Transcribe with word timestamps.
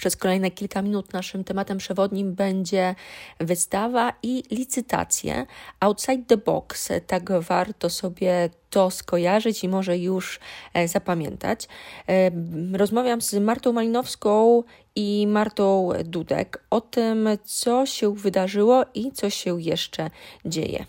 przez 0.00 0.16
kolejne 0.16 0.50
kilka 0.50 0.82
minut 0.82 1.12
naszym 1.12 1.44
tematem 1.44 1.78
przewodnim 1.78 2.34
będzie 2.34 2.94
wystawa 3.40 4.12
i 4.22 4.42
licytacje 4.50 5.46
outside 5.80 6.24
the 6.26 6.36
box. 6.36 6.88
Tak 7.06 7.32
warto 7.40 7.90
sobie 7.90 8.50
to 8.70 8.90
skojarzyć 8.90 9.64
i 9.64 9.68
może 9.68 9.98
już 9.98 10.40
e, 10.74 10.88
zapamiętać. 10.88 11.68
E, 12.08 12.30
rozmawiam 12.72 13.20
z 13.20 13.34
Martą 13.34 13.72
Malinowską 13.72 14.62
i 14.96 15.26
Martą 15.26 15.88
Dudek 16.04 16.64
o 16.70 16.80
tym, 16.80 17.28
co 17.44 17.86
się 17.86 18.14
wydarzyło 18.14 18.84
i 18.94 19.12
co 19.12 19.30
się 19.30 19.60
jeszcze 19.60 20.10
dzieje. 20.44 20.86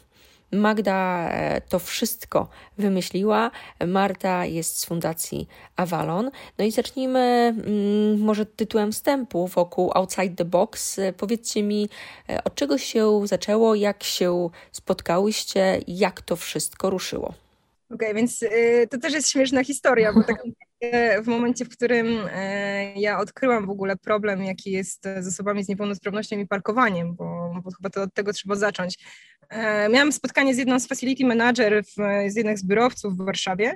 Magda 0.51 1.29
e, 1.29 1.61
to 1.61 1.79
wszystko 1.79 2.47
wymyśliła. 2.77 3.51
Marta 3.87 4.45
jest 4.45 4.79
z 4.79 4.85
Fundacji 4.85 5.47
Avalon. 5.75 6.31
No 6.57 6.65
i 6.65 6.71
zacznijmy 6.71 7.19
mm, 7.19 8.19
może 8.19 8.45
tytułem 8.45 8.91
wstępu 8.91 9.47
wokół 9.47 9.91
Outside 9.95 10.35
the 10.35 10.45
Box. 10.45 10.99
Powiedzcie 11.17 11.63
mi, 11.63 11.89
e, 12.29 12.43
od 12.43 12.55
czego 12.55 12.77
się 12.77 13.27
zaczęło, 13.27 13.75
jak 13.75 14.03
się 14.03 14.49
spotkałyście, 14.71 15.79
jak 15.87 16.21
to 16.21 16.35
wszystko 16.35 16.89
ruszyło. 16.89 17.33
Okej, 17.93 18.07
okay, 18.07 18.13
więc 18.13 18.43
y, 18.43 18.87
to 18.91 18.97
też 18.97 19.13
jest 19.13 19.29
śmieszna 19.29 19.63
historia, 19.63 20.13
bo 20.13 20.23
tak 20.23 20.37
w 21.23 21.27
momencie, 21.27 21.65
w 21.65 21.69
którym 21.69 22.07
y, 22.07 22.29
ja 22.95 23.19
odkryłam 23.19 23.65
w 23.65 23.69
ogóle 23.69 23.97
problem, 23.97 24.43
jaki 24.43 24.71
jest 24.71 25.03
z 25.19 25.27
osobami 25.27 25.63
z 25.63 25.67
niepełnosprawnością 25.67 26.39
i 26.39 26.47
parkowaniem, 26.47 27.15
bo, 27.15 27.53
bo 27.63 27.71
chyba 27.71 27.89
to 27.89 28.01
od 28.01 28.13
tego 28.13 28.33
trzeba 28.33 28.55
zacząć. 28.55 28.97
E, 29.49 29.89
miałam 29.89 30.11
spotkanie 30.11 30.55
z 30.55 30.57
jedną 30.57 30.79
z 30.79 30.87
facility 30.87 31.25
manager, 31.25 31.83
w, 31.83 31.95
z 32.31 32.35
jednych 32.35 32.59
z 32.59 32.65
biurowców 32.65 33.17
w 33.17 33.25
Warszawie, 33.25 33.75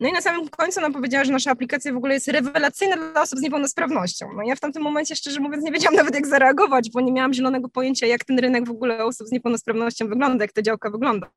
no 0.00 0.08
i 0.08 0.12
na 0.12 0.20
samym 0.20 0.48
końcu 0.48 0.80
ona 0.80 0.90
powiedziała, 0.90 1.24
że 1.24 1.32
nasza 1.32 1.50
aplikacja 1.50 1.92
w 1.92 1.96
ogóle 1.96 2.14
jest 2.14 2.28
rewelacyjna 2.28 2.96
dla 2.96 3.22
osób 3.22 3.38
z 3.38 3.42
niepełnosprawnością. 3.42 4.26
No 4.36 4.42
ja 4.46 4.56
w 4.56 4.60
tamtym 4.60 4.82
momencie, 4.82 5.16
szczerze 5.16 5.40
mówiąc, 5.40 5.64
nie 5.64 5.72
wiedziałam 5.72 5.96
nawet 5.96 6.14
jak 6.14 6.26
zareagować, 6.26 6.90
bo 6.90 7.00
nie 7.00 7.12
miałam 7.12 7.34
zielonego 7.34 7.68
pojęcia, 7.68 8.06
jak 8.06 8.24
ten 8.24 8.38
rynek 8.38 8.66
w 8.66 8.70
ogóle 8.70 9.04
osób 9.04 9.28
z 9.28 9.32
niepełnosprawnością 9.32 10.08
wygląda, 10.08 10.44
jak 10.44 10.52
ta 10.52 10.62
działka 10.62 10.90
wygląda. 10.90 11.30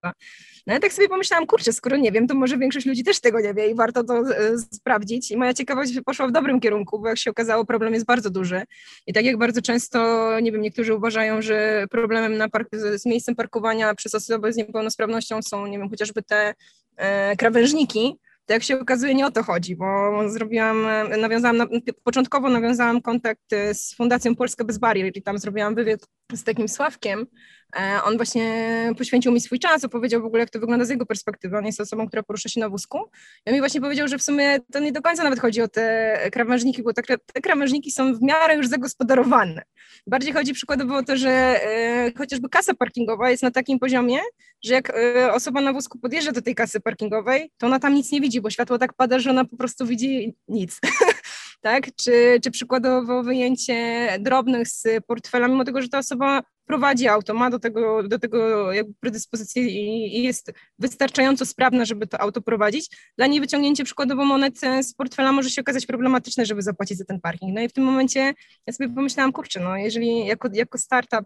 No 0.68 0.74
ja 0.74 0.80
tak 0.80 0.94
sobie 0.94 1.10
pomyślałam, 1.10 1.48
kurczę, 1.48 1.74
skoro 1.74 1.98
nie 1.98 2.12
wiem, 2.12 2.28
to 2.28 2.36
może 2.36 2.58
większość 2.58 2.86
ludzi 2.86 3.04
też 3.04 3.20
tego 3.20 3.40
nie 3.40 3.54
wie 3.54 3.70
i 3.70 3.76
warto 3.76 4.04
to 4.04 4.20
e, 4.20 4.58
sprawdzić. 4.74 5.32
I 5.32 5.38
moja 5.38 5.54
ciekawość 5.54 6.00
poszła 6.06 6.28
w 6.28 6.32
dobrym 6.32 6.60
kierunku, 6.60 7.00
bo 7.00 7.08
jak 7.08 7.18
się 7.18 7.32
okazało, 7.32 7.66
problem 7.66 7.94
jest 7.94 8.06
bardzo 8.06 8.30
duży. 8.30 8.62
I 9.08 9.14
tak 9.14 9.26
jak 9.26 9.38
bardzo 9.38 9.62
często, 9.62 10.30
nie 10.40 10.52
wiem, 10.52 10.62
niektórzy 10.62 10.96
uważają, 10.96 11.42
że 11.42 11.86
problemem 11.92 12.38
na 12.38 12.48
park- 12.48 12.98
z 12.98 13.06
miejscem 13.06 13.36
parkowania 13.36 13.96
przez 13.96 14.16
osoby 14.16 14.54
z 14.54 14.56
niepełnosprawnością 14.56 15.42
są, 15.42 15.68
nie 15.68 15.78
wiem, 15.78 15.90
chociażby 15.90 16.24
te 16.24 16.54
e, 16.98 17.36
krawężniki, 17.36 18.18
to 18.48 18.54
jak 18.54 18.64
się 18.64 18.80
okazuje 18.80 19.16
nie 19.16 19.26
o 19.26 19.32
to 19.32 19.44
chodzi, 19.44 19.76
bo 19.76 19.86
zrobiłam, 20.30 20.88
nawiązałam, 21.22 21.70
początkowo 22.04 22.50
nawiązałam 22.50 23.02
kontakt 23.02 23.52
z 23.74 23.96
Fundacją 23.96 24.36
Polska 24.36 24.64
Bez 24.64 24.78
Barier 24.78 25.12
i 25.18 25.22
tam 25.22 25.38
zrobiłam 25.38 25.76
wywiad 25.76 26.08
z 26.34 26.44
takim 26.44 26.68
Sławkiem, 26.68 27.28
E, 27.76 28.04
on 28.04 28.18
właśnie 28.18 28.94
poświęcił 28.98 29.32
mi 29.32 29.42
swój 29.42 29.60
czas, 29.60 29.84
opowiedział 29.84 30.22
w 30.22 30.26
ogóle, 30.26 30.40
jak 30.40 30.50
to 30.50 30.60
wygląda 30.60 30.86
z 30.86 30.90
jego 30.90 31.06
perspektywy. 31.06 31.58
On 31.58 31.66
jest 31.66 31.82
osobą, 31.82 32.08
która 32.08 32.24
porusza 32.24 32.50
się 32.50 32.60
na 32.60 32.70
wózku. 32.70 32.98
I 33.46 33.50
on 33.50 33.54
mi 33.54 33.60
właśnie 33.60 33.82
powiedział, 33.82 34.08
że 34.08 34.18
w 34.18 34.24
sumie 34.24 34.60
to 34.72 34.80
nie 34.80 34.92
do 34.92 35.02
końca 35.02 35.24
nawet 35.24 35.40
chodzi 35.40 35.62
o 35.62 35.68
te 35.68 36.18
krawężniki, 36.32 36.84
bo 36.84 36.94
te, 36.94 37.02
krawężniki 37.42 37.92
są 37.92 38.14
w 38.14 38.22
miarę 38.22 38.56
już 38.56 38.68
zagospodarowane. 38.68 39.62
Bardziej 40.08 40.34
chodzi 40.34 40.54
przykładowo 40.54 40.96
o 40.96 41.04
to, 41.04 41.18
że 41.18 41.30
e, 41.30 42.12
chociażby 42.18 42.50
kasa 42.50 42.74
parkingowa 42.74 43.30
jest 43.30 43.44
na 43.44 43.52
takim 43.52 43.80
poziomie, 43.80 44.20
że 44.64 44.74
jak 44.74 44.90
e, 44.90 45.34
osoba 45.34 45.62
na 45.62 45.74
wózku 45.74 46.00
podjeżdża 46.00 46.32
do 46.32 46.42
tej 46.42 46.56
kasy 46.56 46.80
parkingowej, 46.80 47.52
to 47.58 47.68
ona 47.68 47.80
tam 47.80 47.94
nic 47.94 48.12
nie 48.12 48.22
widzi, 48.22 48.42
bo 48.42 48.50
światło 48.50 48.78
tak 48.78 48.94
pada, 48.94 49.20
że 49.20 49.30
ona 49.30 49.46
po 49.46 49.58
prostu 49.58 49.86
widzi 49.86 50.36
nic. 50.48 50.80
tak? 51.62 51.96
Czy, 51.96 52.40
czy 52.44 52.52
przykładowo 52.52 53.24
wyjęcie 53.24 54.08
drobnych 54.20 54.68
z 54.68 54.88
portfela, 55.08 55.48
mimo 55.48 55.64
tego, 55.64 55.82
że 55.82 55.90
ta 55.90 55.98
osoba 55.98 56.42
prowadzi 56.66 57.08
auto, 57.08 57.34
ma 57.34 57.50
do 57.50 57.60
tego, 57.60 58.04
do 58.04 58.20
tego 58.20 58.72
jakby 58.74 58.94
predyspozycję 59.00 59.64
i, 59.64 60.18
i 60.20 60.24
jest 60.24 60.52
wystarczająco 60.80 61.46
sprawna, 61.46 61.86
żeby 61.86 62.08
to 62.08 62.22
auto 62.22 62.42
prowadzić. 62.42 62.98
Dla 63.18 63.28
niej 63.28 63.40
wyciągnięcie 63.40 63.84
przykładowo 63.84 64.26
monet 64.26 64.60
z 64.82 64.94
portfela 64.94 65.32
może 65.32 65.50
się 65.50 65.62
okazać 65.62 65.86
problematyczne, 65.86 66.46
żeby 66.46 66.62
zapłacić 66.62 66.98
za 66.98 67.06
ten 67.06 67.22
parking. 67.22 67.56
No 67.56 67.62
i 67.62 67.70
w 67.70 67.74
tym 67.74 67.84
momencie 67.84 68.34
ja 68.68 68.74
sobie 68.74 68.90
pomyślałam, 68.90 69.34
kurczę, 69.34 69.60
no 69.60 69.78
jeżeli 69.78 70.26
jako, 70.26 70.50
jako 70.54 70.78
startup 70.78 71.26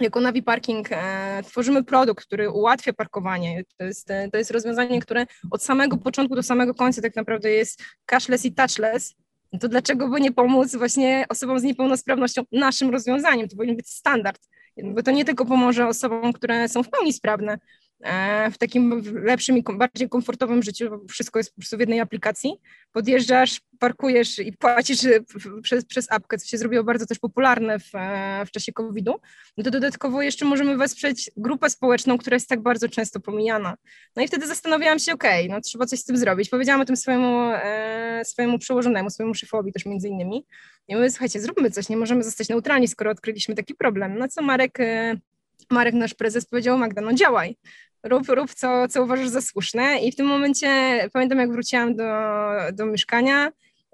jako 0.00 0.20
Navi 0.20 0.42
Parking 0.42 0.88
e, 0.92 1.42
tworzymy 1.42 1.84
produkt, 1.84 2.24
który 2.24 2.50
ułatwia 2.50 2.92
parkowanie. 2.92 3.62
To 3.76 3.84
jest, 3.84 4.08
to 4.32 4.38
jest 4.38 4.50
rozwiązanie, 4.50 5.00
które 5.00 5.26
od 5.50 5.62
samego 5.62 5.96
początku 5.96 6.34
do 6.34 6.42
samego 6.42 6.74
końca 6.74 7.02
tak 7.02 7.16
naprawdę 7.16 7.50
jest 7.50 7.82
cashless 8.06 8.44
i 8.44 8.54
touchless. 8.54 9.14
To 9.60 9.68
dlaczego 9.68 10.08
by 10.08 10.20
nie 10.20 10.32
pomóc 10.32 10.76
właśnie 10.76 11.24
osobom 11.28 11.58
z 11.58 11.62
niepełnosprawnością 11.62 12.42
naszym 12.52 12.90
rozwiązaniem? 12.90 13.48
To 13.48 13.56
powinien 13.56 13.76
być 13.76 13.88
standard 13.88 14.40
bo 14.84 15.02
to 15.02 15.10
nie 15.10 15.24
tylko 15.24 15.46
pomoże 15.46 15.86
osobom, 15.86 16.32
które 16.32 16.68
są 16.68 16.82
w 16.82 16.90
pełni 16.90 17.12
sprawne, 17.12 17.58
w 18.52 18.58
takim 18.58 19.02
lepszym 19.24 19.58
i 19.58 19.62
bardziej 19.62 20.08
komfortowym 20.08 20.62
życiu, 20.62 20.90
bo 20.90 21.08
wszystko 21.08 21.38
jest 21.38 21.50
po 21.50 21.60
prostu 21.60 21.76
w 21.76 21.80
jednej 21.80 22.00
aplikacji. 22.00 22.60
Podjeżdżasz, 22.92 23.60
parkujesz 23.78 24.38
i 24.38 24.52
płacisz 24.52 25.04
e, 25.04 25.20
przez, 25.62 25.84
przez 25.84 26.12
apkę, 26.12 26.38
co 26.38 26.46
się 26.46 26.58
zrobiło 26.58 26.84
bardzo 26.84 27.06
też 27.06 27.18
popularne 27.18 27.78
w, 27.78 27.94
e, 27.94 28.44
w 28.46 28.50
czasie 28.50 28.72
COVID-u, 28.72 29.20
no 29.56 29.64
to 29.64 29.70
dodatkowo 29.70 30.22
jeszcze 30.22 30.44
możemy 30.44 30.76
wesprzeć 30.76 31.30
grupę 31.36 31.70
społeczną, 31.70 32.18
która 32.18 32.34
jest 32.34 32.48
tak 32.48 32.60
bardzo 32.62 32.88
często 32.88 33.20
pomijana. 33.20 33.76
No 34.16 34.22
i 34.22 34.28
wtedy 34.28 34.46
zastanawiałam 34.46 34.98
się, 34.98 35.12
okej, 35.12 35.46
okay, 35.46 35.56
no 35.56 35.60
trzeba 35.60 35.86
coś 35.86 36.00
z 36.00 36.04
tym 36.04 36.16
zrobić. 36.16 36.48
Powiedziałam 36.48 36.80
o 36.80 36.84
tym 36.84 36.96
swojemu, 36.96 37.50
e, 37.52 38.22
swojemu 38.24 38.58
przełożonemu, 38.58 39.10
swojemu 39.10 39.34
szefowi 39.34 39.72
też 39.72 39.86
między 39.86 40.08
innymi. 40.08 40.46
I 40.88 40.96
mówię, 40.96 41.10
słuchajcie, 41.10 41.40
zróbmy 41.40 41.70
coś, 41.70 41.88
nie 41.88 41.96
możemy 41.96 42.22
zostać 42.22 42.48
neutralni, 42.48 42.88
skoro 42.88 43.10
odkryliśmy 43.10 43.54
taki 43.54 43.74
problem. 43.74 44.18
No 44.18 44.28
co 44.28 44.42
Marek, 44.42 44.80
e, 44.80 45.16
Marek, 45.70 45.94
nasz 45.94 46.14
prezes, 46.14 46.46
powiedział, 46.46 46.78
Magda, 46.78 47.00
no 47.00 47.12
działaj, 47.12 47.56
rób, 48.02 48.28
rób 48.28 48.54
co, 48.54 48.88
co 48.88 49.02
uważasz 49.02 49.28
za 49.28 49.40
słuszne. 49.40 50.00
I 50.00 50.12
w 50.12 50.16
tym 50.16 50.26
momencie 50.26 50.68
pamiętam, 51.12 51.38
jak 51.38 51.52
wróciłam 51.52 51.96
do, 51.96 52.04
do 52.72 52.86
mieszkania, 52.86 53.52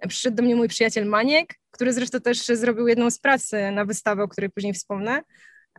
przyszedł 0.08 0.36
do 0.36 0.42
mnie 0.42 0.56
mój 0.56 0.68
przyjaciel 0.68 1.06
Maniek, 1.06 1.54
który 1.70 1.92
zresztą 1.92 2.20
też 2.20 2.46
zrobił 2.46 2.88
jedną 2.88 3.10
z 3.10 3.18
prac 3.18 3.50
na 3.72 3.84
wystawę, 3.84 4.22
o 4.22 4.28
której 4.28 4.50
później 4.50 4.72
wspomnę. 4.72 5.22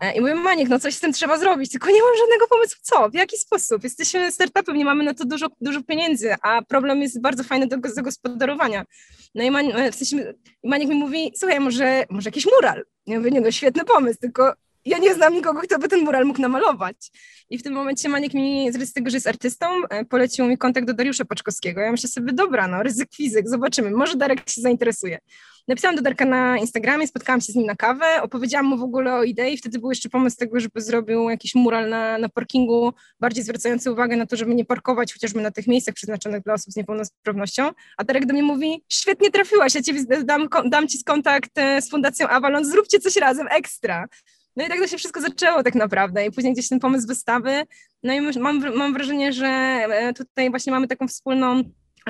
E, 0.02 0.16
I 0.16 0.22
mówię, 0.22 0.36
Maniek, 0.36 0.70
no 0.70 0.80
coś 0.80 0.94
z 0.94 1.00
tym 1.00 1.14
trzeba 1.14 1.38
zrobić, 1.38 1.72
tylko 1.72 1.90
nie 1.90 2.02
mam 2.02 2.18
żadnego 2.18 2.48
pomysłu, 2.48 2.80
co, 2.82 3.10
w 3.10 3.14
jaki 3.14 3.38
sposób. 3.38 3.84
Jesteśmy 3.84 4.32
startupem, 4.32 4.78
nie 4.78 4.86
mamy 4.86 5.04
na 5.04 5.14
to 5.14 5.26
dużo, 5.26 5.48
dużo 5.62 5.84
pieniędzy, 5.84 6.36
a 6.42 6.62
problem 6.62 7.02
jest 7.02 7.22
bardzo 7.22 7.44
fajny 7.44 7.68
do 7.68 7.78
zagospodarowania. 7.90 8.86
No 9.36 9.44
i 9.44 9.52
Maniek, 9.52 9.94
w 9.94 9.96
sensie, 9.96 10.34
Maniek 10.64 10.90
mi 10.90 10.96
mówi, 10.96 11.32
słuchaj, 11.36 11.60
może, 11.60 12.06
może 12.10 12.28
jakiś 12.28 12.46
mural. 12.46 12.84
Ja 13.08 13.18
mówię, 13.18 13.32
nie 13.32 13.42
no, 13.42 13.52
świetny 13.52 13.86
pomysł, 13.86 14.20
tylko 14.20 14.54
ja 14.88 14.98
nie 14.98 15.14
znam 15.14 15.34
nikogo, 15.34 15.62
kto 15.62 15.80
by 15.80 15.88
ten 15.88 16.00
mural 16.00 16.26
mógł 16.26 16.42
namalować. 16.42 17.12
I 17.50 17.58
w 17.58 17.64
tym 17.64 17.74
momencie 17.74 18.10
Maniek 18.10 18.34
mi, 18.34 18.72
z 18.72 18.94
tego, 18.94 19.10
że 19.10 19.18
jest 19.18 19.28
artystą, 19.28 19.66
e, 19.90 20.06
polecił 20.06 20.46
mi 20.46 20.58
kontakt 20.58 20.88
do 20.88 20.94
Dariusza 20.94 21.26
Paczkowskiego. 21.26 21.82
Ja 21.82 21.92
myślę 21.92 22.10
sobie, 22.10 22.34
dobra, 22.34 22.68
no 22.68 22.84
ryzyk 22.84 23.10
fizyk, 23.16 23.50
zobaczymy, 23.50 23.92
może 23.92 24.16
Darek 24.16 24.50
się 24.50 24.62
zainteresuje. 24.62 25.20
Napisałam 25.68 25.96
do 25.96 26.02
Darka 26.02 26.26
na 26.26 26.58
Instagramie, 26.58 27.08
spotkałam 27.08 27.42
się 27.42 27.54
z 27.54 27.56
nim 27.56 27.66
na 27.66 27.76
kawę, 27.76 28.22
opowiedziałam 28.22 28.66
mu 28.66 28.78
w 28.78 28.84
ogóle 28.84 29.16
o 29.16 29.24
idei, 29.24 29.58
wtedy 29.58 29.80
był 29.80 29.90
jeszcze 29.90 30.10
pomysł 30.10 30.38
tego, 30.38 30.60
żeby 30.60 30.82
zrobił 30.82 31.30
jakiś 31.30 31.56
mural 31.56 31.90
na, 31.90 32.18
na 32.18 32.30
parkingu, 32.30 32.94
bardziej 33.20 33.44
zwracający 33.44 33.92
uwagę 33.92 34.16
na 34.18 34.26
to, 34.26 34.36
żeby 34.36 34.56
nie 34.56 34.66
parkować 34.66 35.14
chociażby 35.14 35.42
na 35.42 35.52
tych 35.52 35.68
miejscach 35.68 35.96
przeznaczonych 35.96 36.44
dla 36.44 36.54
osób 36.54 36.74
z 36.74 36.76
niepełnosprawnością. 36.76 37.70
A 37.98 38.04
Darek 38.04 38.26
do 38.26 38.34
mnie 38.34 38.44
mówi, 38.44 38.84
świetnie 38.90 39.32
trafiłaś, 39.32 39.76
ja 39.76 39.82
ci 39.82 39.94
dam, 40.24 40.48
dam 40.66 40.88
ci 40.88 41.04
kontakt 41.04 41.58
e, 41.58 41.82
z 41.82 41.90
Fundacją 41.90 42.28
Avalon, 42.28 42.66
zróbcie 42.66 43.00
coś 43.00 43.16
razem, 43.16 43.48
ekstra. 43.52 44.08
No 44.58 44.66
i 44.66 44.70
tak 44.70 44.80
to 44.80 44.88
się 44.88 44.98
wszystko 44.98 45.22
zaczęło 45.22 45.64
tak 45.64 45.76
naprawdę 45.76 46.26
i 46.26 46.32
później 46.32 46.54
gdzieś 46.54 46.70
ten 46.70 46.80
pomysł 46.80 47.08
wystawy, 47.08 47.64
no 48.04 48.14
i 48.14 48.22
mam, 48.40 48.76
mam 48.76 48.94
wrażenie, 48.94 49.34
że 49.34 49.48
e, 49.48 50.14
tutaj 50.14 50.50
właśnie 50.50 50.72
mamy 50.72 50.88
taką 50.88 51.08
wspólną 51.08 51.64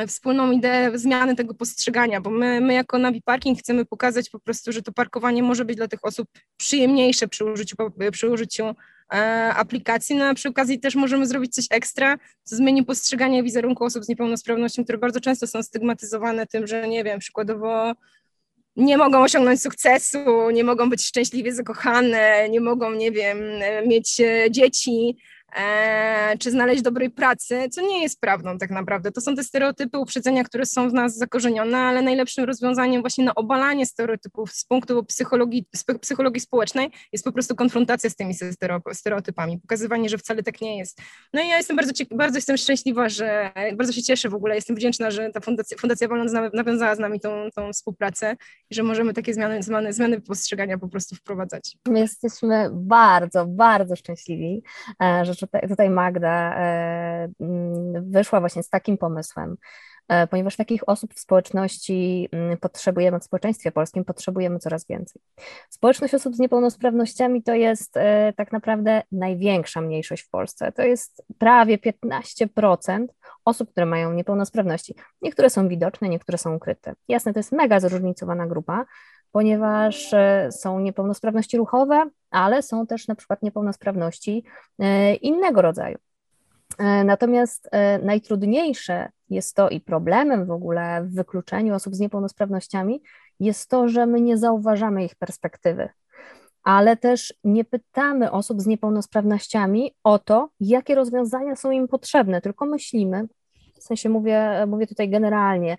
wspólną 0.08 0.52
ideę 0.52 0.97
zmiany 0.97 1.36
tego 1.36 1.53
postrzegania, 1.53 2.22
bo 2.22 2.30
my, 2.30 2.62
my 2.62 2.74
jako 2.74 2.97
Navi 2.97 3.22
Parking 3.22 3.59
chcemy 3.59 3.86
pokazać 3.86 4.30
po 4.30 4.40
prostu, 4.40 4.72
że 4.72 4.81
to 4.81 4.91
parkowanie 4.91 5.44
może 5.44 5.66
być 5.66 5.77
dla 5.77 5.88
tych 5.88 6.00
osób 6.06 6.27
przyjemniejsze 6.57 7.27
przy 7.27 7.45
użyciu, 7.45 7.75
przy 8.12 8.30
użyciu 8.30 8.66
e, 9.13 9.16
aplikacji, 9.56 10.16
no 10.16 10.25
a 10.25 10.33
przy 10.33 10.50
okazji 10.50 10.80
też 10.80 10.95
możemy 10.95 11.27
zrobić 11.27 11.56
coś 11.56 11.66
ekstra, 11.69 12.18
co 12.44 12.56
zmieni 12.56 12.86
postrzeganie 12.86 13.44
wizerunku 13.44 13.83
osób 13.83 14.06
z 14.06 14.07
niepełnosprawnością, 14.07 14.83
które 14.83 14.98
bardzo 14.98 15.19
często 15.19 15.48
są 15.48 15.63
stygmatyzowane 15.63 16.48
tym, 16.48 16.68
że 16.68 16.88
nie 16.88 17.04
wiem, 17.04 17.19
przykładowo 17.19 17.94
nie 18.77 18.97
mogą 18.97 19.24
osiągnąć 19.24 19.62
sukcesu, 19.62 20.50
nie 20.53 20.63
mogą 20.63 20.89
być 20.89 21.06
szczęśliwie 21.06 21.53
zakochane, 21.53 22.50
nie 22.50 22.62
mogą, 22.62 22.91
nie 22.91 23.12
wiem, 23.12 23.38
mieć 23.88 24.19
e, 24.19 24.51
dzieci, 24.51 25.18
czy 26.39 26.51
znaleźć 26.51 26.81
dobrej 26.81 27.09
pracy, 27.09 27.69
co 27.71 27.81
nie 27.81 28.01
jest 28.01 28.21
prawdą 28.21 28.57
tak 28.57 28.69
naprawdę. 28.69 29.11
To 29.11 29.21
są 29.21 29.35
te 29.35 29.44
stereotypy, 29.44 29.97
uprzedzenia, 29.97 30.44
które 30.44 30.65
są 30.65 30.89
w 30.89 30.94
nas 30.94 31.17
zakorzenione, 31.17 31.77
ale 31.77 32.01
najlepszym 32.01 32.45
rozwiązaniem 32.45 33.01
właśnie 33.01 33.25
na 33.25 33.35
obalanie 33.35 33.85
stereotypów 33.85 34.51
z 34.51 34.65
punktu 34.65 35.03
psychologii, 35.03 35.65
psychologii 36.01 36.41
społecznej 36.41 36.91
jest 37.11 37.25
po 37.25 37.31
prostu 37.31 37.55
konfrontacja 37.55 38.09
z 38.09 38.15
tymi 38.15 38.33
stereotypami, 38.94 39.59
pokazywanie, 39.59 40.09
że 40.09 40.17
wcale 40.17 40.44
tak 40.44 40.61
nie 40.61 40.77
jest. 40.77 41.01
No 41.33 41.41
i 41.41 41.47
ja 41.47 41.57
jestem 41.57 41.75
bardzo, 41.75 41.91
bardzo 42.11 42.38
jestem 42.38 42.57
szczęśliwa, 42.57 43.09
że 43.09 43.51
bardzo 43.77 43.94
się 43.94 44.03
cieszę 44.03 44.29
w 44.29 44.33
ogóle, 44.33 44.55
jestem 44.55 44.75
wdzięczna, 44.75 45.11
że 45.11 45.29
ta 45.29 45.39
Fundacja, 45.39 45.77
Fundacja 45.77 46.07
Wolna 46.07 46.49
nawiązała 46.53 46.95
z 46.95 46.99
nami 46.99 47.19
tą, 47.19 47.49
tą 47.55 47.73
współpracę 47.73 48.35
i 48.69 48.75
że 48.75 48.83
możemy 48.83 49.13
takie 49.13 49.33
zmiany, 49.33 49.63
zmiany, 49.63 49.94
zmiany 49.94 50.21
postrzegania 50.21 50.77
po 50.77 50.88
prostu 50.88 51.15
wprowadzać. 51.15 51.77
My 51.88 51.99
jesteśmy 51.99 52.69
bardzo, 52.73 53.45
bardzo 53.45 53.95
szczęśliwi, 53.95 54.63
e, 55.03 55.25
że 55.25 55.35
tutaj, 55.47 55.69
tutaj 55.69 55.89
Magda 55.89 56.55
e, 56.55 57.29
mm, 57.39 58.11
wyszła 58.11 58.39
właśnie 58.39 58.63
z 58.63 58.69
takim 58.69 58.97
pomysłem, 58.97 59.57
e, 60.07 60.27
ponieważ 60.27 60.55
takich 60.55 60.89
osób 60.89 61.13
w 61.13 61.19
społeczności 61.19 62.29
mm, 62.31 62.57
potrzebujemy, 62.57 63.19
w 63.19 63.23
społeczeństwie 63.23 63.71
polskim 63.71 64.05
potrzebujemy 64.05 64.59
coraz 64.59 64.88
więcej. 64.88 65.21
Społeczność 65.69 66.13
osób 66.13 66.35
z 66.35 66.39
niepełnosprawnościami 66.39 67.44
to 67.44 67.53
jest 67.53 67.94
tak 68.38 68.51
naprawdę 68.51 69.01
największa 69.11 69.81
mniejszość 69.81 70.23
w 70.23 70.29
Polsce. 70.29 70.71
To 70.71 70.81
jest 70.81 71.23
prawie 71.38 71.77
15% 71.77 73.05
osób, 73.45 73.71
które 73.71 73.85
mają 73.85 74.13
niepełnosprawności. 74.13 74.95
Niektóre 75.21 75.49
są 75.49 75.67
widoczne, 75.67 76.09
niektóre 76.09 76.38
są 76.38 76.55
ukryte. 76.55 76.94
Jasne, 77.07 77.33
to 77.33 77.39
jest 77.39 77.51
mega 77.51 77.79
zróżnicowana 77.79 78.47
grupa, 78.47 78.85
ponieważ 79.31 80.13
e, 80.13 80.50
są 80.51 80.79
niepełnosprawności 80.79 81.57
ruchowe, 81.57 82.09
ale 82.31 82.62
są 82.62 82.88
też 82.88 83.07
na 83.07 83.15
przykład 83.15 83.44
niepełnosprawności 83.44 84.44
e, 84.79 85.15
innego 85.15 85.62
rodzaju. 85.62 85.97
E, 86.77 87.03
natomiast 87.03 87.69
najtrudniejsze 88.03 89.09
jest 89.29 89.56
to 89.56 89.69
i 89.69 89.81
problemem 89.81 90.45
w 90.45 90.51
ogóle 90.51 91.03
w 91.03 91.15
wykluczeniu 91.15 91.75
osób 91.75 91.95
z 91.95 92.00
niepełnosprawnościami 92.00 93.01
jest 93.39 93.69
to, 93.69 93.88
że 93.88 94.06
my 94.06 94.21
nie 94.21 94.38
zauważamy 94.38 95.06
ich 95.06 95.15
perspektywy, 95.15 95.89
ale 96.63 96.97
też 96.97 97.33
nie 97.44 97.65
pytamy 97.65 98.31
osób 98.31 98.62
z 98.62 98.68
niepełnosprawnościami 98.68 99.95
o 100.03 100.19
to, 100.19 100.50
jakie 100.59 100.95
rozwiązania 100.95 101.56
są 101.56 101.71
im 101.71 101.88
potrzebne, 101.88 102.41
tylko 102.41 102.65
myślimy, 102.65 103.27
w 103.80 103.83
sensie 103.83 104.09
mówię, 104.09 104.65
mówię 104.68 104.88
tutaj 104.88 105.09
generalnie 105.09 105.77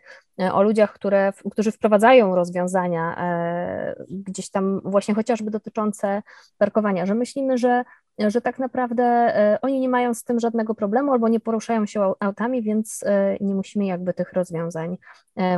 o 0.53 0.63
ludziach, 0.63 0.93
które, 0.93 1.33
którzy 1.51 1.73
wprowadzają 1.73 2.35
rozwiązania 2.35 3.17
e, 3.19 4.05
gdzieś 4.11 4.51
tam 4.51 4.81
właśnie 4.85 5.15
chociażby 5.15 5.51
dotyczące 5.51 6.23
parkowania, 6.59 7.07
że 7.07 7.15
myślimy, 7.15 7.59
że, 7.59 7.85
że 8.19 8.41
tak 8.41 8.59
naprawdę 8.59 9.05
e, 9.05 9.59
oni 9.63 9.81
nie 9.81 9.89
mają 9.89 10.15
z 10.15 10.25
tym 10.25 10.41
żadnego 10.41 10.75
problemu 10.75 11.13
albo 11.13 11.29
nie 11.29 11.41
poruszają 11.41 11.87
się 11.87 12.13
autami, 12.21 12.63
więc 12.63 13.05
nie 13.41 13.55
musimy 13.55 13.87
jakby 13.87 14.15
tych 14.15 14.33
rozwiązań 14.33 14.99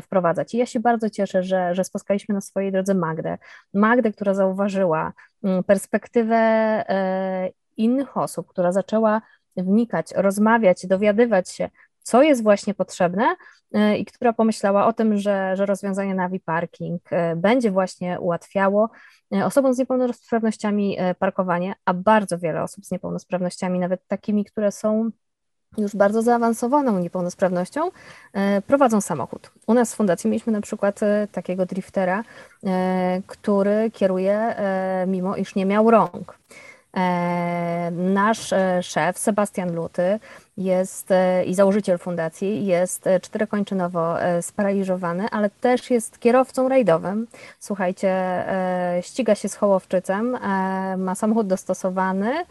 wprowadzać. 0.03 0.55
I 0.55 0.59
ja 0.59 0.67
się 0.67 0.81
bardzo 0.81 1.11
cieszę, 1.11 1.43
że, 1.43 1.75
że 1.75 1.85
spotkaliśmy 1.85 2.35
na 2.35 2.41
swojej 2.41 2.73
drodze 2.73 2.95
Magdę. 2.95 3.39
Magdę, 3.75 4.13
która 4.13 4.35
zauważyła 4.35 5.13
mm, 5.45 5.65
perspektywę 5.65 6.85
innych 7.77 8.17
osób, 8.17 8.49
która 8.49 8.73
zaczęła 8.73 9.23
wnikać, 9.57 10.13
rozmawiać, 10.17 10.87
dowiadywać 10.87 11.51
się, 11.51 11.71
co 12.11 12.23
jest 12.23 12.43
właśnie 12.43 12.75
potrzebne 12.75 13.37
e, 13.75 13.97
i 13.97 14.05
która 14.05 14.33
pomyślała 14.33 14.87
o 14.87 14.93
tym, 14.93 15.19
że, 15.19 15.57
że 15.57 15.67
rozwiązanie 15.67 16.15
Navi 16.15 16.41
Parking 16.41 17.03
e, 17.13 17.37
będzie 17.37 17.71
właśnie 17.71 18.21
ułatwiało 18.21 18.91
e, 19.35 19.47
osobom 19.47 19.75
z 19.75 19.79
niepełnosprawnościami 19.79 20.97
parkowanie, 21.19 21.75
a 21.85 21.95
bardzo 21.95 22.39
wiele 22.39 22.63
osób 22.63 22.85
z 22.85 22.91
niepełnosprawnościami, 22.91 23.79
nawet 23.79 24.07
takimi, 24.07 24.45
które 24.45 24.73
są 24.73 25.11
już 25.79 25.97
bardzo 25.97 26.23
zaawansowaną 26.23 26.99
niepełnosprawnością, 26.99 27.81
prowadzą 28.67 29.01
samochód. 29.01 29.51
U 29.67 29.75
nas 29.75 29.93
w 29.93 29.97
fundacji 29.97 30.31
mieliśmy 30.31 30.53
na 30.53 30.61
przykład 30.61 31.01
takiego 31.33 31.67
driftera, 31.67 32.25
który 33.27 33.91
kieruje, 33.91 34.57
mimo 35.07 35.37
iż 35.37 35.55
nie 35.55 35.67
miał 35.67 35.91
rąk. 35.91 36.39
Nasz 37.93 38.55
szef, 38.81 39.19
Sebastian 39.19 39.75
Luty, 39.75 40.19
jest 40.61 41.11
e, 41.11 41.45
i 41.45 41.55
założyciel 41.55 41.99
fundacji, 41.99 42.67
jest 42.67 43.07
e, 43.07 43.21
czterokończynowo 43.21 44.23
e, 44.23 44.43
sparaliżowany, 44.43 45.29
ale 45.31 45.51
też 45.51 45.91
jest 45.91 46.19
kierowcą 46.19 46.69
rajdowym. 46.69 47.27
Słuchajcie, 47.61 48.45
ściga 49.03 49.35
się 49.35 49.49
z 49.49 49.55
Hołowczycem, 49.55 50.31
ma 50.99 51.15
samochód 51.15 51.47
dostosowany 51.47 52.45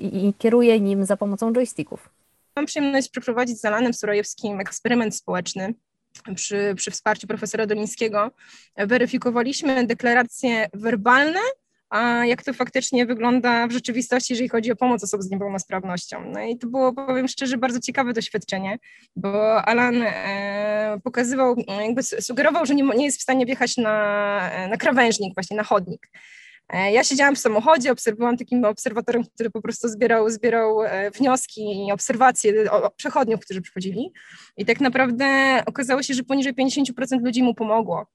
i 0.00 0.34
kieruje 0.38 0.80
nim 0.80 1.04
za 1.04 1.16
pomocą 1.16 1.52
joysticków. 1.52 2.08
Mam 2.56 2.66
przyjemność 2.66 3.08
przeprowadzić 3.08 3.60
z 3.60 3.64
Alanem 3.64 3.94
Surojewskim 3.94 4.60
eksperyment 4.60 5.16
społeczny. 5.16 5.74
Przy, 6.34 6.74
przy 6.76 6.90
wsparciu 6.90 7.26
profesora 7.26 7.66
Dolińskiego 7.66 8.30
weryfikowaliśmy 8.76 9.86
deklaracje 9.86 10.68
werbalne 10.74 11.40
a 11.90 12.24
jak 12.24 12.42
to 12.42 12.52
faktycznie 12.52 13.06
wygląda 13.06 13.66
w 13.66 13.70
rzeczywistości, 13.70 14.32
jeżeli 14.32 14.48
chodzi 14.48 14.72
o 14.72 14.76
pomoc 14.76 15.04
osobom 15.04 15.22
z 15.22 15.30
niepełnosprawnością. 15.30 16.30
No 16.32 16.40
i 16.42 16.58
to 16.58 16.66
było, 16.66 16.92
powiem 16.92 17.28
szczerze, 17.28 17.58
bardzo 17.58 17.80
ciekawe 17.80 18.12
doświadczenie, 18.12 18.78
bo 19.16 19.62
Alan 19.64 20.02
e, 20.02 20.98
pokazywał, 21.04 21.56
jakby 21.80 22.02
sugerował, 22.02 22.66
że 22.66 22.74
nie, 22.74 22.82
nie 22.82 23.04
jest 23.04 23.18
w 23.18 23.22
stanie 23.22 23.46
wjechać 23.46 23.76
na, 23.76 24.50
na 24.70 24.76
krawężnik, 24.76 25.34
właśnie 25.34 25.56
na 25.56 25.64
chodnik. 25.64 26.10
E, 26.68 26.92
ja 26.92 27.04
siedziałam 27.04 27.36
w 27.36 27.38
samochodzie, 27.38 27.92
obserwowałam 27.92 28.36
takim 28.36 28.64
obserwatorem, 28.64 29.24
który 29.34 29.50
po 29.50 29.62
prostu 29.62 29.88
zbierał, 29.88 30.30
zbierał 30.30 30.82
e, 30.82 31.10
wnioski 31.10 31.86
i 31.86 31.92
obserwacje 31.92 32.70
o 32.70 32.90
przechodniów, 32.90 33.40
którzy 33.40 33.62
przychodzili. 33.62 34.12
I 34.56 34.64
tak 34.64 34.80
naprawdę 34.80 35.26
okazało 35.66 36.02
się, 36.02 36.14
że 36.14 36.22
poniżej 36.22 36.54
50% 36.54 37.24
ludzi 37.24 37.42
mu 37.42 37.54
pomogło. 37.54 38.06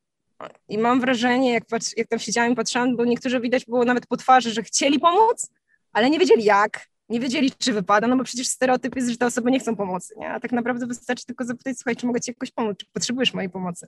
I 0.69 0.77
mam 0.77 1.01
wrażenie, 1.01 1.53
jak, 1.53 1.65
patrz, 1.65 1.97
jak 1.97 2.07
tam 2.07 2.19
siedziałam 2.19 2.51
i 2.51 2.55
patrzyłam, 2.55 2.95
bo 2.95 3.05
niektórzy 3.05 3.39
widać 3.39 3.65
było 3.65 3.85
nawet 3.85 4.07
po 4.07 4.17
twarzy, 4.17 4.51
że 4.51 4.63
chcieli 4.63 4.99
pomóc, 4.99 5.49
ale 5.93 6.09
nie 6.09 6.19
wiedzieli 6.19 6.43
jak, 6.43 6.87
nie 7.09 7.19
wiedzieli, 7.19 7.51
czy 7.51 7.73
wypada, 7.73 8.07
no 8.07 8.17
bo 8.17 8.23
przecież 8.23 8.47
stereotyp 8.47 8.95
jest, 8.95 9.09
że 9.09 9.17
te 9.17 9.25
osoby 9.25 9.51
nie 9.51 9.59
chcą 9.59 9.75
pomocy, 9.75 10.13
nie? 10.17 10.29
A 10.29 10.39
tak 10.39 10.51
naprawdę 10.51 10.87
wystarczy 10.87 11.25
tylko 11.25 11.45
zapytać, 11.45 11.77
słuchaj, 11.77 11.95
czy 11.95 12.05
mogę 12.05 12.21
ci 12.21 12.31
jakoś 12.31 12.51
pomóc, 12.51 12.77
czy 12.77 12.85
potrzebujesz 12.93 13.33
mojej 13.33 13.49
pomocy. 13.49 13.87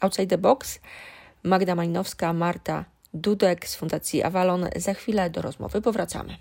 Outside 0.00 0.26
the 0.26 0.38
Box, 0.38 0.80
Magda 1.42 1.74
Malinowska, 1.74 2.32
Marta 2.32 2.84
Dudek 3.14 3.68
z 3.68 3.76
Fundacji 3.76 4.22
Avalon. 4.22 4.68
Za 4.76 4.94
chwilę 4.94 5.30
do 5.30 5.42
rozmowy 5.42 5.82
powracamy. 5.82 6.36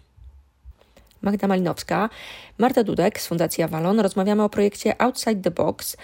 Magda 1.26 1.48
Malinowska, 1.48 2.10
Marta 2.58 2.84
Dudek 2.84 3.22
z 3.22 3.28
Fundacji 3.28 3.64
Avalon. 3.64 4.00
Rozmawiamy 4.00 4.44
o 4.44 4.50
projekcie 4.50 5.02
Outside 5.02 5.42
the 5.42 5.52
Box. 5.52 5.98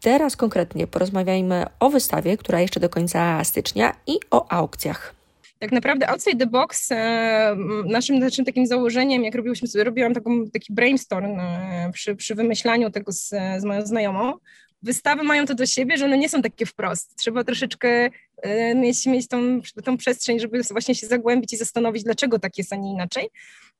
Teraz 0.00 0.36
konkretnie 0.36 0.86
porozmawiajmy 0.86 1.64
o 1.80 1.90
wystawie, 1.90 2.36
która 2.36 2.60
jeszcze 2.60 2.80
do 2.80 2.88
końca 2.88 3.44
stycznia 3.44 3.94
i 4.06 4.18
o 4.30 4.52
aukcjach. 4.52 5.14
Tak 5.58 5.72
naprawdę 5.72 6.08
Outside 6.08 6.36
the 6.36 6.46
Box, 6.46 6.92
e, 6.92 7.56
naszym, 7.86 8.18
naszym 8.18 8.44
takim 8.44 8.66
założeniem, 8.66 9.24
jak 9.24 9.34
robiłyśmy, 9.34 9.84
robiłam 9.84 10.14
taką, 10.14 10.50
taki 10.50 10.72
brainstorm 10.72 11.40
e, 11.40 11.90
przy, 11.92 12.16
przy 12.16 12.34
wymyślaniu 12.34 12.90
tego 12.90 13.12
z, 13.12 13.28
z 13.58 13.64
moją 13.64 13.86
znajomą, 13.86 14.32
wystawy 14.82 15.22
mają 15.22 15.46
to 15.46 15.54
do 15.54 15.66
siebie, 15.66 15.98
że 15.98 16.04
one 16.04 16.18
nie 16.18 16.28
są 16.28 16.42
takie 16.42 16.66
wprost. 16.66 17.16
Trzeba 17.16 17.44
troszeczkę 17.44 18.10
e, 18.42 18.74
mieć, 18.74 19.06
mieć 19.06 19.28
tą, 19.28 19.60
tą 19.84 19.96
przestrzeń, 19.96 20.40
żeby 20.40 20.62
właśnie 20.70 20.94
się 20.94 21.06
zagłębić 21.06 21.52
i 21.52 21.56
zastanowić, 21.56 22.04
dlaczego 22.04 22.38
tak 22.38 22.58
jest, 22.58 22.72
a 22.72 22.76
nie 22.76 22.92
inaczej. 22.92 23.28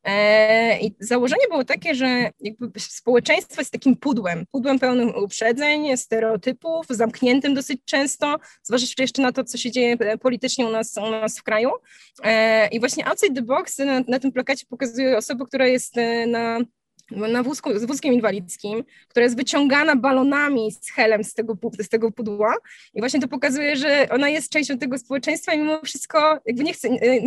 E, 0.05 0.81
I 0.81 0.95
założenie 1.01 1.49
było 1.51 1.65
takie, 1.65 1.95
że 1.95 2.31
jakby 2.41 2.81
społeczeństwo 2.81 3.61
jest 3.61 3.71
takim 3.71 3.97
pudłem, 3.97 4.45
pudłem 4.51 4.79
pełnym 4.79 5.15
uprzedzeń, 5.15 5.97
stereotypów, 5.97 6.87
zamkniętym 6.91 7.55
dosyć 7.55 7.81
często, 7.85 8.37
zważywszy 8.63 8.95
jeszcze 8.99 9.23
na 9.23 9.33
to, 9.33 9.45
co 9.45 9.59
się 9.59 9.71
dzieje 9.71 9.97
politycznie 10.21 10.67
u 10.67 10.71
nas, 10.71 10.97
u 10.97 11.11
nas 11.11 11.39
w 11.39 11.43
kraju. 11.43 11.71
E, 12.25 12.69
I 12.69 12.81
właśnie 12.81 13.07
Outside 13.07 13.35
the 13.35 13.43
Box 13.43 13.79
na, 13.79 14.01
na 14.09 14.19
tym 14.19 14.33
plakacie 14.33 14.67
pokazuje 14.67 15.17
osobę, 15.17 15.45
która 15.47 15.67
jest 15.67 15.95
na 16.27 16.59
na 17.11 17.43
wózku, 17.43 17.79
z 17.79 17.85
wózkiem 17.85 18.15
inwalidzkim, 18.15 18.85
która 19.09 19.25
jest 19.25 19.37
wyciągana 19.37 19.97
balonami 19.97 20.73
z 20.73 20.91
helem 20.91 21.25
z 21.25 21.35
tego, 21.35 21.59
z 21.79 21.89
tego 21.89 22.11
pudła. 22.11 22.55
I 22.95 23.01
właśnie 23.01 23.21
to 23.21 23.29
pokazuje, 23.29 23.77
że 23.77 24.09
ona 24.11 24.29
jest 24.29 24.53
częścią 24.53 24.79
tego 24.79 24.99
społeczeństwa 24.99 25.55
i 25.55 25.59
mimo 25.59 25.81
wszystko 25.85 26.41
jakby 26.47 26.65
nie 26.65 26.73
chce, 26.73 26.89
y, 26.89 27.23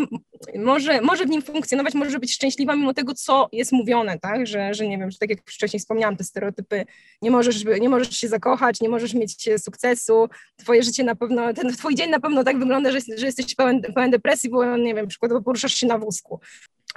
może, 0.55 1.01
może 1.01 1.25
w 1.25 1.29
nim 1.29 1.41
funkcjonować, 1.41 1.93
może 1.93 2.19
być 2.19 2.33
szczęśliwa 2.33 2.75
mimo 2.75 2.93
tego, 2.93 3.13
co 3.13 3.49
jest 3.51 3.71
mówione, 3.71 4.19
tak, 4.19 4.47
że, 4.47 4.73
że 4.73 4.87
nie 4.87 4.97
wiem, 4.97 5.11
że 5.11 5.17
tak 5.17 5.29
jak 5.29 5.39
wcześniej 5.45 5.79
wspomniałam, 5.79 6.17
te 6.17 6.23
stereotypy, 6.23 6.85
nie 7.21 7.31
możesz, 7.31 7.65
nie 7.81 7.89
możesz 7.89 8.17
się 8.17 8.27
zakochać, 8.27 8.81
nie 8.81 8.89
możesz 8.89 9.13
mieć 9.13 9.49
sukcesu, 9.57 10.29
twoje 10.57 10.83
życie 10.83 11.03
na 11.03 11.15
pewno, 11.15 11.53
ten 11.53 11.73
twój 11.73 11.95
dzień 11.95 12.09
na 12.09 12.19
pewno 12.19 12.43
tak 12.43 12.59
wygląda, 12.59 12.91
że, 12.91 12.99
że 13.17 13.25
jesteś 13.25 13.55
pełen, 13.55 13.81
pełen 13.81 14.11
depresji, 14.11 14.49
bo 14.49 14.77
nie 14.77 14.95
wiem, 14.95 15.07
przykładowo 15.07 15.41
poruszasz 15.41 15.73
się 15.73 15.87
na 15.87 15.97
wózku. 15.97 16.39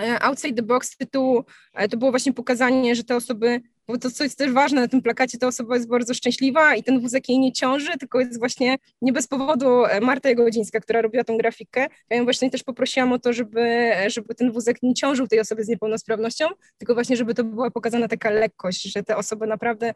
E, 0.03 0.23
outside 0.23 0.55
the 0.55 0.63
box 0.63 0.97
tytułu 0.97 1.45
e, 1.75 1.89
to 1.89 1.97
było 1.97 2.11
właśnie 2.11 2.33
pokazanie, 2.33 2.95
że 2.95 3.05
te 3.05 3.17
osoby 3.17 3.61
bo 3.89 3.99
to, 3.99 4.11
co 4.11 4.25
jest 4.25 4.39
też 4.39 4.53
ważne 4.53 4.81
na 4.81 4.89
tym 4.89 5.03
plakacie, 5.03 5.39
ta 5.39 5.47
osoba 5.47 5.75
jest 5.75 5.89
bardzo 5.89 6.15
szczęśliwa 6.15 6.75
i 6.75 6.83
ten 6.83 7.01
wózek 7.01 7.29
jej 7.29 7.39
nie 7.39 7.53
ciąży, 7.53 7.99
tylko 8.01 8.21
jest 8.21 8.39
właśnie 8.39 8.77
nie 9.03 9.13
bez 9.13 9.27
powodu 9.27 9.85
e, 9.85 10.01
Marta 10.01 10.29
Jagodzińska, 10.29 10.81
która 10.81 11.03
robiła 11.03 11.25
tą 11.25 11.39
grafikę. 11.39 11.87
Ja 12.11 12.17
ją 12.17 12.25
właśnie 12.25 12.51
też 12.51 12.63
poprosiłam 12.63 13.13
o 13.13 13.19
to, 13.19 13.33
żeby, 13.33 13.93
żeby 14.07 14.35
ten 14.35 14.53
wózek 14.53 14.83
nie 14.83 14.95
ciążył 14.95 15.29
tej 15.29 15.41
osoby 15.41 15.65
z 15.65 15.69
niepełnosprawnością, 15.69 16.47
tylko 16.79 16.95
właśnie, 16.95 17.17
żeby 17.17 17.35
to 17.35 17.45
była 17.45 17.71
pokazana 17.71 18.09
taka 18.09 18.31
lekkość, 18.31 18.83
że 18.83 19.03
te 19.03 19.17
osoby 19.17 19.47
naprawdę 19.47 19.95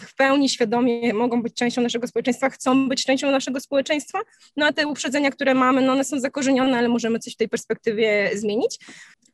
w 0.00 0.16
pełni 0.16 0.48
świadomie 0.48 1.14
mogą 1.14 1.42
być 1.42 1.54
częścią 1.54 1.82
naszego 1.82 2.06
społeczeństwa, 2.06 2.50
chcą 2.50 2.88
być 2.88 3.04
częścią 3.04 3.30
naszego 3.30 3.60
społeczeństwa, 3.60 4.18
no 4.56 4.66
a 4.66 4.72
te 4.72 4.86
uprzedzenia, 4.86 5.30
które 5.30 5.54
mamy, 5.54 5.82
no 5.82 5.92
one 5.92 6.04
są 6.04 6.20
zakorzenione, 6.20 6.78
ale 6.78 6.88
możemy 6.88 7.18
coś 7.18 7.34
w 7.34 7.36
tej 7.36 7.48
perspektywie 7.48 8.30
zmienić 8.34 8.78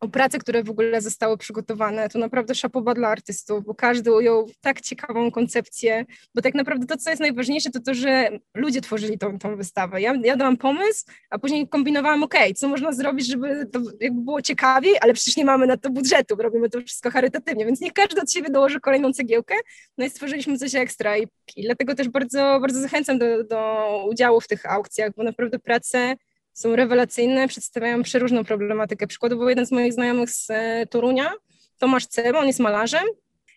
o 0.02 0.09
prace, 0.09 0.38
które 0.38 0.64
w 0.64 0.71
ogóle 0.71 1.00
zostały 1.00 1.38
przygotowane. 1.38 2.09
To 2.09 2.18
naprawdę 2.18 2.54
szapoba 2.54 2.94
dla 2.94 3.09
artystów, 3.09 3.64
bo 3.64 3.75
każdy 3.75 4.12
ujął 4.12 4.50
tak 4.61 4.80
ciekawą 4.80 5.30
koncepcję, 5.30 6.04
bo 6.35 6.42
tak 6.42 6.54
naprawdę 6.54 6.87
to, 6.87 6.97
co 6.97 7.11
jest 7.11 7.21
najważniejsze, 7.21 7.71
to 7.71 7.80
to, 7.80 7.94
że 7.94 8.28
ludzie 8.54 8.80
tworzyli 8.80 9.18
tą, 9.18 9.38
tą 9.38 9.56
wystawę. 9.56 10.00
Ja, 10.00 10.14
ja 10.25 10.37
dałam 10.37 10.56
pomysł, 10.56 11.04
a 11.30 11.38
później 11.38 11.68
kombinowałam, 11.68 12.23
ok, 12.23 12.35
co 12.56 12.68
można 12.68 12.92
zrobić, 12.92 13.26
żeby 13.26 13.66
to 13.66 13.80
jakby 14.00 14.21
było 14.21 14.42
ciekawiej, 14.42 14.94
ale 15.00 15.12
przecież 15.12 15.37
nie 15.37 15.44
mamy 15.44 15.66
na 15.66 15.76
to 15.76 15.90
budżetu, 15.90 16.37
robimy 16.37 16.71
to 16.71 16.80
wszystko 16.80 17.11
charytatywnie, 17.11 17.66
więc 17.66 17.80
niech 17.80 17.92
każdy 17.92 18.21
od 18.21 18.32
siebie 18.32 18.50
dołoży 18.50 18.80
kolejną 18.80 19.12
cegiełkę, 19.12 19.54
no 19.99 20.04
i 20.04 20.11
stworzyliśmy 20.11 20.59
coś 20.59 20.75
ekstra 20.75 21.18
i, 21.18 21.26
i 21.56 21.62
dlatego 21.62 21.94
też 21.94 22.09
bardzo, 22.09 22.59
bardzo 22.61 22.80
zachęcam 22.80 23.18
do, 23.18 23.44
do 23.44 23.87
udziału 24.11 24.40
w 24.40 24.49
tych 24.49 24.66
aukcjach, 24.66 25.11
bo 25.16 25.23
naprawdę 25.23 25.59
prace 25.59 26.16
są 26.52 26.76
rewelacyjne, 26.76 27.49
przedstawiają 27.49 28.02
przeróżną 28.02 28.44
problematykę. 28.44 29.06
Przykładowo 29.06 29.49
jeden 29.49 29.66
z 29.66 29.73
moich 29.73 29.92
znajomych 29.92 30.30
z 30.30 30.50
e, 30.50 30.87
Torunia, 30.87 31.32
Tomasz 31.78 32.06
Ceba, 32.06 32.38
on 32.38 32.47
jest 32.47 32.61
malarzem 32.61 33.04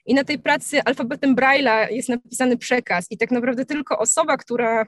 i 0.06 0.14
na 0.14 0.24
tej 0.24 0.40
pracy 0.40 0.84
alfabetem 0.84 1.36
Braille'a 1.36 1.92
jest 1.92 2.10
napisany 2.10 2.58
przekaz 2.58 3.06
i 3.10 3.18
tak 3.18 3.32
naprawdę 3.32 3.66
tylko 3.66 4.00
osoba, 4.00 4.38
która, 4.38 4.86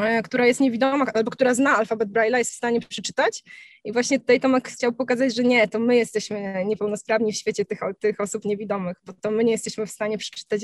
e, 0.00 0.22
która 0.22 0.46
jest 0.46 0.60
niewidoma 0.60 1.06
albo 1.14 1.30
która 1.30 1.54
zna 1.54 1.76
alfabet 1.76 2.08
Braille'a 2.08 2.38
jest 2.38 2.52
w 2.52 2.56
stanie 2.56 2.80
przeczytać 2.80 3.42
i 3.84 3.92
właśnie 3.92 4.20
tutaj 4.20 4.40
Tomek 4.40 4.68
chciał 4.68 4.92
pokazać, 4.92 5.34
że 5.34 5.44
nie, 5.44 5.68
to 5.68 5.78
my 5.78 5.96
jesteśmy 5.96 6.64
niepełnosprawni 6.66 7.32
w 7.32 7.36
świecie 7.36 7.64
tych, 7.64 7.80
tych 8.00 8.20
osób 8.20 8.44
niewidomych, 8.44 8.96
bo 9.04 9.12
to 9.12 9.30
my 9.30 9.44
nie 9.44 9.52
jesteśmy 9.52 9.86
w 9.86 9.90
stanie 9.90 10.18
przeczytać, 10.18 10.62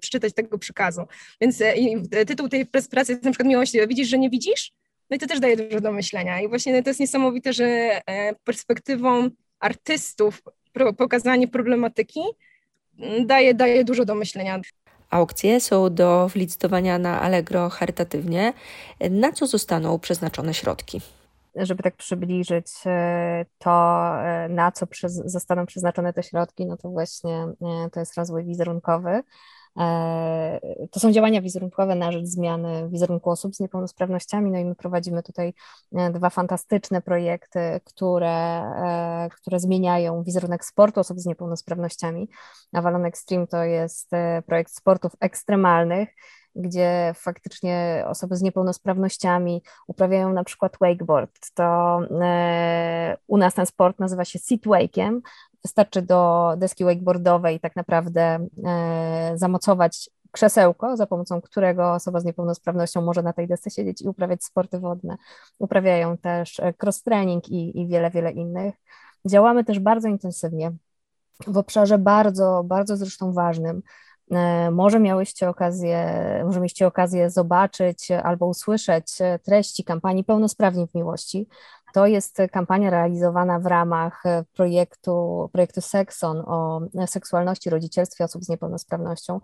przeczytać 0.00 0.34
tego 0.34 0.58
przekazu. 0.58 1.02
Więc 1.40 1.60
e, 1.60 2.24
tytuł 2.26 2.48
tej 2.48 2.66
pracy 2.66 3.12
jest 3.12 3.24
na 3.24 3.30
przykład 3.30 3.48
miłość, 3.48 3.72
widzisz, 3.88 4.08
że 4.08 4.18
nie 4.18 4.30
widzisz? 4.30 4.72
No 5.10 5.16
i 5.16 5.18
to 5.18 5.26
też 5.26 5.40
daje 5.40 5.56
dużo 5.56 5.80
do 5.80 5.92
myślenia. 5.92 6.40
I 6.40 6.48
właśnie 6.48 6.82
to 6.82 6.90
jest 6.90 7.00
niesamowite, 7.00 7.52
że 7.52 7.64
e, 7.64 8.34
perspektywą 8.44 9.30
artystów 9.60 10.42
pokazanie 10.96 11.48
problematyki 11.48 12.20
mm, 12.98 13.26
daje, 13.26 13.54
daje 13.54 13.84
dużo 13.84 14.04
do 14.04 14.14
myślenia. 14.14 14.60
Aukcje 15.10 15.60
są 15.60 15.94
do 15.94 16.28
wylicytowania 16.28 16.98
na 16.98 17.20
Allegro 17.20 17.68
charytatywnie. 17.68 18.52
Na 19.10 19.32
co 19.32 19.46
zostaną 19.46 19.98
przeznaczone 19.98 20.54
środki? 20.54 21.00
Żeby 21.56 21.82
tak 21.82 21.96
przybliżyć 21.96 22.66
e, 22.86 23.44
to, 23.58 24.04
e, 24.24 24.48
na 24.48 24.72
co 24.72 24.86
zostaną 25.24 25.66
przeznaczone 25.66 26.12
te 26.12 26.22
środki, 26.22 26.66
no 26.66 26.76
to 26.76 26.88
właśnie 26.88 27.46
to 27.92 28.00
jest 28.00 28.16
rozwój 28.16 28.44
wizerunkowy 28.44 29.22
to 30.90 31.00
są 31.00 31.12
działania 31.12 31.42
wizerunkowe 31.42 31.94
na 31.94 32.12
rzecz 32.12 32.24
zmiany 32.24 32.88
wizerunku 32.88 33.30
osób 33.30 33.54
z 33.54 33.60
niepełnosprawnościami. 33.60 34.50
No 34.50 34.58
i 34.58 34.64
my 34.64 34.74
prowadzimy 34.74 35.22
tutaj 35.22 35.54
e, 35.92 36.10
dwa 36.10 36.30
fantastyczne 36.30 37.02
projekty, 37.02 37.80
które, 37.84 38.60
e, 38.60 39.28
które 39.36 39.60
zmieniają 39.60 40.22
wizerunek 40.22 40.64
sportu 40.64 41.00
osób 41.00 41.20
z 41.20 41.26
niepełnosprawnościami. 41.26 42.28
Avalon 42.72 43.04
Extreme 43.04 43.46
to 43.46 43.64
jest 43.64 44.10
projekt 44.46 44.76
sportów 44.76 45.12
ekstremalnych, 45.20 46.08
gdzie 46.56 47.12
faktycznie 47.16 48.04
osoby 48.06 48.36
z 48.36 48.42
niepełnosprawnościami 48.42 49.62
uprawiają 49.86 50.32
na 50.32 50.44
przykład 50.44 50.76
wakeboard. 50.80 51.54
To 51.54 51.98
u 53.26 53.36
nas 53.36 53.54
ten 53.54 53.66
sport 53.66 53.98
nazywa 53.98 54.24
się 54.24 54.38
sit 54.38 54.66
wake'iem, 54.66 55.20
Wystarczy 55.64 56.02
do 56.02 56.52
deski 56.56 56.84
wakeboardowej 56.84 57.60
tak 57.60 57.76
naprawdę 57.76 58.46
e, 58.66 59.32
zamocować 59.34 60.10
krzesełko, 60.30 60.96
za 60.96 61.06
pomocą 61.06 61.40
którego 61.40 61.92
osoba 61.92 62.20
z 62.20 62.24
niepełnosprawnością 62.24 63.02
może 63.02 63.22
na 63.22 63.32
tej 63.32 63.48
desce 63.48 63.70
siedzieć 63.70 64.02
i 64.02 64.08
uprawiać 64.08 64.44
sporty 64.44 64.78
wodne. 64.78 65.16
Uprawiają 65.58 66.18
też 66.18 66.60
e, 66.60 66.72
cross-training 66.82 67.48
i, 67.48 67.80
i 67.80 67.86
wiele, 67.88 68.10
wiele 68.10 68.30
innych. 68.30 68.74
Działamy 69.26 69.64
też 69.64 69.78
bardzo 69.78 70.08
intensywnie 70.08 70.72
w 71.46 71.56
obszarze 71.56 71.98
bardzo, 71.98 72.62
bardzo 72.64 72.96
zresztą 72.96 73.32
ważnym. 73.32 73.82
E, 74.30 74.70
może 74.70 75.00
miałyście 75.00 75.48
okazję, 75.48 76.14
może 76.44 76.60
mieliście 76.60 76.86
okazję 76.86 77.30
zobaczyć 77.30 78.10
albo 78.10 78.46
usłyszeć 78.46 79.06
treści 79.42 79.84
kampanii 79.84 80.24
Pełnosprawni 80.24 80.86
w 80.86 80.94
Miłości, 80.94 81.48
to 81.98 82.06
jest 82.06 82.38
kampania 82.52 82.90
realizowana 82.90 83.58
w 83.58 83.66
ramach 83.66 84.26
e, 84.26 84.44
projektu, 84.54 85.48
projektu 85.52 85.80
Sekson 85.80 86.42
o 86.46 86.80
seksualności, 87.06 87.70
rodzicielstwie 87.70 88.24
osób 88.24 88.44
z 88.44 88.48
niepełnosprawnością. 88.48 89.40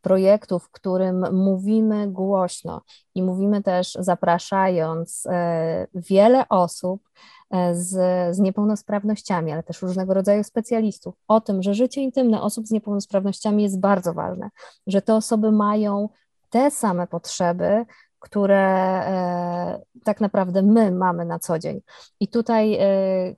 Projektu, 0.00 0.58
w 0.58 0.70
którym 0.70 1.34
mówimy 1.34 2.08
głośno 2.08 2.82
i 3.14 3.22
mówimy 3.22 3.62
też 3.62 3.96
zapraszając 4.00 5.26
e, 5.26 5.86
wiele 5.94 6.48
osób 6.48 7.08
e, 7.50 7.74
z, 7.74 7.90
z 8.36 8.38
niepełnosprawnościami, 8.38 9.52
ale 9.52 9.62
też 9.62 9.82
różnego 9.82 10.14
rodzaju 10.14 10.44
specjalistów 10.44 11.14
o 11.28 11.40
tym, 11.40 11.62
że 11.62 11.74
życie 11.74 12.00
intymne 12.00 12.42
osób 12.42 12.66
z 12.66 12.70
niepełnosprawnościami 12.70 13.62
jest 13.62 13.80
bardzo 13.80 14.14
ważne, 14.14 14.50
że 14.86 15.02
te 15.02 15.14
osoby 15.14 15.52
mają 15.52 16.08
te 16.50 16.70
same 16.70 17.06
potrzeby, 17.06 17.86
które 18.22 19.02
tak 20.04 20.20
naprawdę 20.20 20.62
my 20.62 20.90
mamy 20.90 21.24
na 21.24 21.38
co 21.38 21.58
dzień. 21.58 21.80
I 22.20 22.28
tutaj 22.28 22.74
e, 22.74 22.86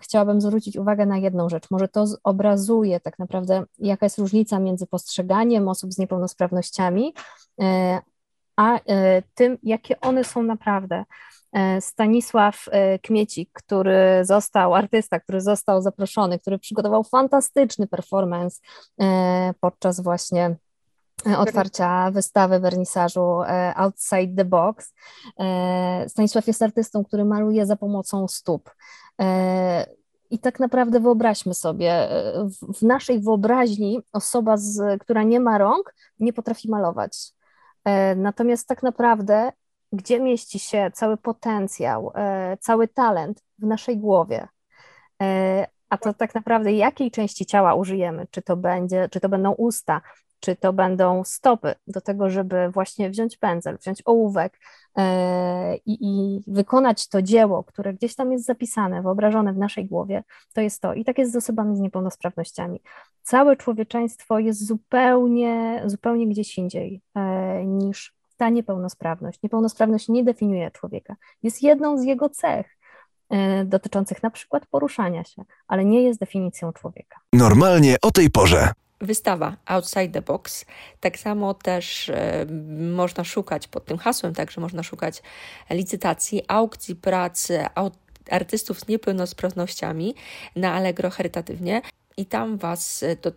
chciałabym 0.01 0.41
zwrócić 0.41 0.77
uwagę 0.77 1.07
na 1.07 1.19
jedną 1.19 1.49
rzecz. 1.49 1.71
Może 1.71 1.89
to 1.89 2.05
obrazuje 2.25 3.01
tak 3.01 3.19
naprawdę, 3.19 3.65
jaka 3.79 4.07
jest 4.07 4.19
różnica 4.19 4.59
między 4.59 4.87
postrzeganiem 4.87 5.69
osób 5.69 5.93
z 5.93 5.99
niepełnosprawnościami, 5.99 7.15
e, 7.63 8.01
a 8.57 8.81
tym, 9.35 9.59
jakie 9.63 10.01
one 10.01 10.25
są 10.25 10.43
naprawdę. 10.43 11.05
Stanisław 11.81 12.65
Kmiecik, 13.03 13.51
który 13.53 14.25
został, 14.25 14.75
artysta, 14.75 15.21
który 15.21 15.41
został 15.41 15.83
zaproszony, 15.83 16.39
który 16.39 16.59
przygotował 16.59 17.05
fantastyczny 17.05 17.87
performance 17.87 18.61
podczas 19.61 20.01
właśnie 20.01 20.57
otwarcia 21.39 22.11
wystawy, 22.11 22.61
wernisażu 22.61 23.43
e, 23.43 23.73
Outside 23.77 24.37
the 24.37 24.45
Box. 24.45 24.95
E, 25.39 26.05
Stanisław 26.09 26.47
jest 26.47 26.63
artystą, 26.63 27.05
który 27.05 27.25
maluje 27.25 27.67
za 27.67 27.77
pomocą 27.77 28.29
stóp. 28.29 28.71
E, 29.21 29.87
I 30.31 30.39
tak 30.39 30.61
naprawdę 30.61 31.01
wyobraźmy 31.01 31.55
sobie, 31.55 32.09
w 32.75 32.83
naszej 32.83 33.21
wyobraźni 33.21 34.01
osoba, 34.13 34.57
z, 34.57 35.03
która 35.03 35.23
nie 35.23 35.41
ma 35.41 35.59
rąk, 35.59 35.95
nie 36.21 36.33
potrafi 36.33 36.71
malować. 36.71 37.33
Natomiast 38.17 38.69
tak 38.69 38.83
naprawdę, 38.83 39.53
gdzie 39.93 40.21
mieści 40.21 40.59
się 40.59 40.91
cały 40.95 41.17
potencjał, 41.17 42.13
cały 42.61 42.89
talent 42.89 43.43
w 43.59 43.67
naszej 43.67 43.99
głowie? 43.99 44.49
A 45.89 45.99
to 45.99 46.15
tak 46.15 46.35
naprawdę 46.35 46.73
jakiej 46.73 47.11
części 47.11 47.47
ciała 47.47 47.75
użyjemy? 47.75 48.27
Czy 48.31 48.43
to 48.43 48.57
będzie, 48.57 49.09
czy 49.09 49.21
to 49.21 49.29
będą 49.29 49.53
usta, 49.53 50.01
czy 50.45 50.57
to 50.57 50.73
będą 50.73 51.25
stopy 51.25 51.75
do 51.87 52.01
tego, 52.01 52.31
żeby 52.31 52.71
właśnie 52.71 53.11
wziąć 53.11 53.37
pędzel, 53.37 53.79
wziąć 53.79 54.03
ołówek 54.05 54.61
e, 54.97 55.77
i, 55.77 55.99
i, 56.01 56.43
wykonać 56.47 57.09
to 57.09 57.23
dzieło, 57.23 57.65
które 57.65 57.95
gdzieś 57.95 58.15
tam 58.15 58.33
jest 58.33 58.45
zapisane, 58.45 59.03
wyobrażone 59.03 59.53
w 59.53 59.59
naszej 59.59 59.85
głowie, 59.85 60.25
to 60.55 60.61
jest 60.61 60.83
to. 60.83 60.95
I 60.95 61.05
tak 61.05 61.19
jest 61.19 61.33
z 61.33 61.37
osobami 61.37 61.77
z 61.77 61.81
niepełnosprawnościami. 61.81 62.81
Całe 63.23 63.57
człowieczeństwo 63.57 64.39
jest 64.39 64.67
zupełnie, 64.67 65.83
zupełnie 65.87 66.27
gdzieś 66.27 66.59
indziej 66.59 67.01
e, 67.15 67.65
niż 67.67 68.15
ta 68.37 68.49
niepełnosprawność. 68.49 69.43
Niepełnosprawność 69.43 70.09
nie 70.09 70.25
definiuje 70.25 70.71
człowieka, 70.71 71.17
jest 71.43 71.63
jedną 71.63 71.99
z 71.99 72.05
jego 72.05 72.29
cech 72.29 72.67
e, 73.31 73.65
dotyczących 73.65 74.23
na 74.23 74.31
przykład 74.31 74.67
poruszania 74.67 75.25
się, 75.25 75.45
ale 75.69 75.85
nie 75.85 76.03
jest 76.03 76.21
definicją 76.21 76.73
człowieka. 76.73 77.21
Normalnie 77.33 77.97
o 78.03 78.11
tej 78.11 78.31
porze 78.31 78.73
wystawa 79.01 79.57
Outside 79.67 80.09
the 80.09 80.23
Box. 80.23 80.65
Tak 81.01 81.19
samo 81.19 81.55
też 81.55 82.09
e, 82.09 82.47
można 82.95 83.25
szukać 83.25 83.69
pod 83.69 83.85
tym 83.85 83.99
hasłem, 83.99 84.35
także 84.35 84.61
można 84.61 84.83
szukać 84.83 85.23
licytacji, 85.71 86.43
aukcji 86.49 86.97
pracy 86.97 87.65
artystów 88.31 88.81
z 88.81 88.89
niepełnosprawnościami 88.89 90.15
na 90.57 90.73
Allegro 90.73 91.11
charytatywnie 91.11 91.83
i 92.17 92.27
tam 92.27 92.59
Was 92.59 93.05
do 93.23 93.33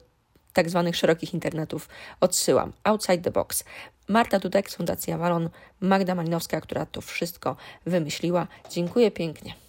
tak 0.54 0.70
zwanych 0.70 0.96
szerokich 0.96 1.34
internetów 1.34 1.90
odsyłam. 2.22 2.74
Outside 2.84 3.18
the 3.18 3.32
Box. 3.32 3.64
Marta 4.08 4.40
Dudek 4.40 4.70
Fundacji 4.70 5.14
Avalon, 5.14 5.50
Magda 5.80 6.16
Malinowska, 6.16 6.62
która 6.62 6.86
to 6.86 7.02
wszystko 7.02 7.56
wymyśliła. 7.86 8.48
Dziękuję 8.70 9.12
pięknie. 9.12 9.67